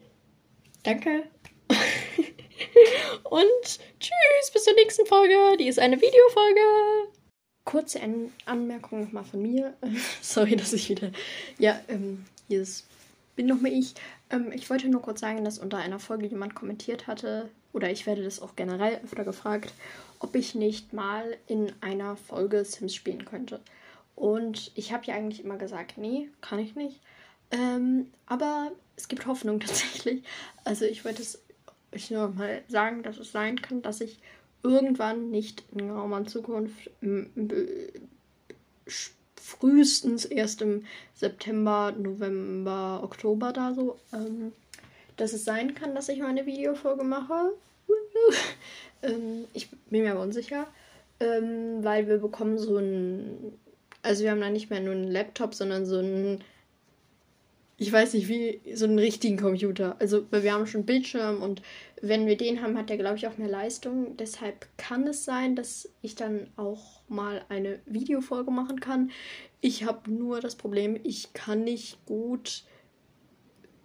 danke. 0.83 1.23
Und 3.23 3.79
tschüss, 3.99 4.51
bis 4.53 4.63
zur 4.63 4.73
nächsten 4.73 5.05
Folge. 5.05 5.57
Die 5.59 5.67
ist 5.67 5.79
eine 5.79 5.97
Videofolge. 5.97 7.11
Kurze 7.65 8.01
An 8.01 8.31
Anmerkung 8.45 9.03
nochmal 9.03 9.25
von 9.25 9.41
mir. 9.41 9.75
Sorry, 10.21 10.55
dass 10.55 10.73
ich 10.73 10.89
wieder. 10.89 11.11
Ja, 11.59 11.79
ähm, 11.89 12.25
hier 12.47 12.61
ist 12.61 12.85
bin 13.37 13.45
nochmal 13.45 13.71
ich. 13.71 13.93
Ähm, 14.29 14.51
ich 14.51 14.69
wollte 14.69 14.89
nur 14.89 15.01
kurz 15.01 15.21
sagen, 15.21 15.45
dass 15.45 15.59
unter 15.59 15.77
einer 15.77 15.99
Folge 15.99 16.27
jemand 16.27 16.55
kommentiert 16.55 17.07
hatte, 17.07 17.49
oder 17.71 17.89
ich 17.89 18.05
werde 18.05 18.23
das 18.23 18.41
auch 18.41 18.57
generell 18.57 18.99
öfter 19.03 19.23
gefragt, 19.23 19.73
ob 20.19 20.35
ich 20.35 20.55
nicht 20.55 20.91
mal 20.91 21.37
in 21.47 21.71
einer 21.79 22.17
Folge 22.17 22.65
Sims 22.65 22.93
spielen 22.93 23.23
könnte. 23.23 23.61
Und 24.15 24.71
ich 24.75 24.91
habe 24.91 25.05
ja 25.05 25.15
eigentlich 25.15 25.45
immer 25.45 25.57
gesagt, 25.57 25.97
nee, 25.97 26.29
kann 26.41 26.59
ich 26.59 26.75
nicht. 26.75 26.99
Ähm, 27.51 28.07
aber 28.25 28.71
es 28.97 29.07
gibt 29.07 29.27
Hoffnung 29.27 29.59
tatsächlich. 29.61 30.23
Also 30.65 30.85
ich 30.85 31.05
wollte 31.05 31.21
es 31.21 31.41
euch 31.93 32.11
nur 32.11 32.29
mal 32.29 32.63
sagen, 32.67 33.03
dass 33.03 33.19
es 33.19 33.31
sein 33.31 33.61
kann, 33.61 33.81
dass 33.81 34.01
ich 34.01 34.19
irgendwann 34.63 35.29
nicht 35.29 35.63
in 35.71 35.87
geraumer 35.87 36.25
Zukunft 36.25 36.89
frühestens 39.47 40.25
erst 40.25 40.61
im 40.61 40.83
September, 41.15 41.93
November, 41.97 42.99
Oktober 43.01 43.53
da 43.53 43.73
so, 43.73 43.97
ähm, 44.11 44.51
dass 45.15 45.31
es 45.31 45.45
sein 45.45 45.73
kann, 45.73 45.95
dass 45.95 46.09
ich 46.09 46.19
mal 46.19 46.27
eine 46.27 46.45
Videofolge 46.45 47.05
mache. 47.05 47.53
ähm, 49.03 49.45
ich 49.53 49.69
bin 49.89 50.03
mir 50.03 50.11
aber 50.11 50.21
unsicher, 50.21 50.67
ähm, 51.21 51.81
weil 51.81 52.07
wir 52.09 52.17
bekommen 52.17 52.57
so 52.57 52.77
ein, 52.77 53.53
also 54.01 54.23
wir 54.23 54.31
haben 54.31 54.41
da 54.41 54.49
nicht 54.49 54.69
mehr 54.69 54.81
nur 54.81 54.93
einen 54.93 55.09
Laptop, 55.09 55.55
sondern 55.55 55.85
so 55.85 55.99
ein 55.99 56.43
ich 57.79 57.93
weiß 57.93 58.15
nicht, 58.15 58.27
wie 58.27 58.59
so 58.73 58.85
einen 58.85 58.97
richtigen 58.97 59.37
Computer. 59.37 59.95
Also, 59.99 60.25
wir 60.31 60.51
haben 60.51 60.65
schon 60.65 60.83
Bildschirm 60.83 61.43
und 61.43 61.61
wenn 62.01 62.27
wir 62.27 62.37
den 62.37 62.61
haben, 62.61 62.77
hat 62.77 62.89
der, 62.89 62.97
glaube 62.97 63.17
ich, 63.17 63.27
auch 63.27 63.37
mehr 63.37 63.47
Leistung. 63.47 64.17
Deshalb 64.17 64.67
kann 64.77 65.07
es 65.07 65.25
sein, 65.25 65.55
dass 65.55 65.89
ich 66.01 66.15
dann 66.15 66.49
auch 66.55 67.01
mal 67.07 67.43
eine 67.49 67.79
Videofolge 67.85 68.51
machen 68.51 68.79
kann. 68.79 69.11
Ich 69.61 69.83
habe 69.83 70.11
nur 70.11 70.39
das 70.39 70.55
Problem, 70.55 70.99
ich 71.03 71.33
kann 71.33 71.63
nicht 71.63 72.05
gut 72.05 72.63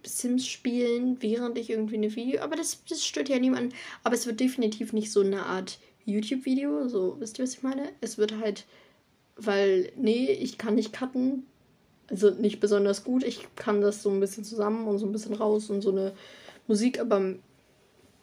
Sims 0.05 0.47
spielen, 0.47 1.21
während 1.21 1.57
ich 1.57 1.69
irgendwie 1.69 1.95
eine 1.95 2.15
Video. 2.15 2.41
Aber 2.41 2.55
das, 2.55 2.83
das 2.85 3.05
stört 3.05 3.29
ja 3.29 3.39
niemanden. 3.39 3.73
Aber 4.03 4.15
es 4.15 4.27
wird 4.27 4.39
definitiv 4.39 4.93
nicht 4.93 5.11
so 5.11 5.21
eine 5.21 5.45
Art 5.45 5.79
YouTube-Video. 6.05 6.87
So, 6.87 7.19
wisst 7.19 7.39
ihr, 7.39 7.43
was 7.43 7.55
ich 7.55 7.63
meine? 7.63 7.89
Es 8.01 8.17
wird 8.17 8.37
halt, 8.39 8.65
weil, 9.37 9.91
nee, 9.95 10.31
ich 10.31 10.57
kann 10.57 10.75
nicht 10.75 10.93
cutten 10.93 11.45
also 12.09 12.29
nicht 12.29 12.59
besonders 12.59 13.03
gut. 13.03 13.23
Ich 13.23 13.47
kann 13.55 13.81
das 13.81 14.03
so 14.03 14.09
ein 14.09 14.19
bisschen 14.19 14.43
zusammen 14.43 14.87
und 14.87 14.99
so 14.99 15.05
ein 15.05 15.11
bisschen 15.11 15.33
raus 15.33 15.69
und 15.69 15.81
so 15.81 15.91
eine 15.91 16.13
Musik, 16.67 16.99
aber 16.99 17.35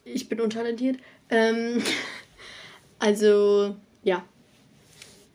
ich 0.05 0.29
bin 0.29 0.41
untalentiert. 0.41 0.97
Ähm, 1.29 1.81
also, 2.99 3.75
ja. 4.03 4.25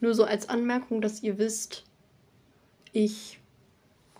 Nur 0.00 0.14
so 0.14 0.24
als 0.24 0.48
Anmerkung, 0.48 1.00
dass 1.00 1.22
ihr 1.22 1.38
wisst, 1.38 1.84
ich 2.92 3.38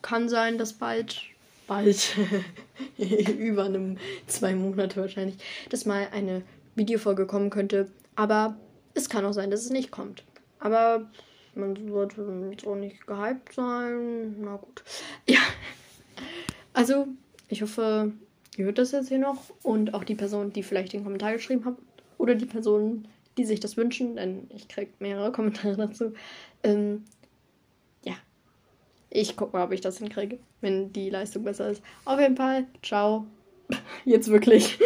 kann 0.03 0.29
sein, 0.29 0.59
dass 0.59 0.73
bald, 0.73 1.21
bald, 1.67 2.17
über 3.39 3.65
einem 3.65 3.99
zwei 4.27 4.55
Monate 4.55 5.01
wahrscheinlich, 5.01 5.37
dass 5.69 5.85
mal 5.85 6.09
eine 6.13 6.43
Videofolge 6.75 7.27
kommen 7.27 7.51
könnte. 7.51 7.91
Aber 8.15 8.57
es 8.95 9.09
kann 9.09 9.25
auch 9.25 9.33
sein, 9.33 9.51
dass 9.51 9.61
es 9.61 9.71
nicht 9.71 9.91
kommt. 9.91 10.25
Aber 10.59 11.11
man 11.55 11.89
sollte 11.89 12.49
jetzt 12.51 12.67
auch 12.67 12.77
nicht 12.77 13.07
gehypt 13.07 13.53
sein. 13.53 14.37
Na 14.41 14.57
gut. 14.57 14.83
Ja. 15.29 15.41
Also, 16.73 17.09
ich 17.49 17.63
hoffe, 17.63 18.13
ihr 18.59 18.65
hört 18.65 18.79
das 18.79 18.93
jetzt 18.93 19.09
hier 19.09 19.19
noch. 19.19 19.43
Und 19.63 19.95
auch 19.95 20.05
die 20.05 20.15
Person, 20.15 20.53
die 20.53 20.63
vielleicht 20.63 20.93
den 20.93 21.05
Kommentar 21.05 21.33
geschrieben 21.33 21.65
hat. 21.65 21.77
Oder 22.19 22.35
die 22.35 22.47
Personen, 22.47 23.09
die 23.37 23.45
sich 23.45 23.61
das 23.61 23.77
wünschen. 23.77 24.17
Denn 24.17 24.49
ich 24.55 24.69
kriege 24.69 24.91
mehrere 24.99 25.33
Kommentare 25.33 25.77
dazu. 25.77 26.13
Ähm, 26.63 27.05
ja. 28.05 28.15
Ich 29.11 29.37
gucke 29.37 29.57
mal, 29.57 29.65
ob 29.65 29.73
ich 29.73 29.81
das 29.81 29.99
hinkriege. 29.99 30.39
Wenn 30.61 30.93
die 30.93 31.11
Leistung 31.11 31.45
besser 31.45 31.71
ist. 31.71 31.83
Auf 32.05 32.21
jeden 32.21 32.37
Fall. 32.37 32.67
Ciao. 32.83 33.27
Jetzt 34.05 34.31
wirklich. 34.31 34.79